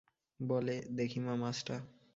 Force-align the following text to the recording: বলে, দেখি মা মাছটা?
বলে, 0.39 0.75
দেখি 0.97 1.19
মা 1.19 1.33
মাছটা? 1.35 1.75